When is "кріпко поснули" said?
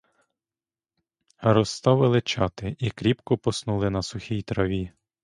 2.91-3.89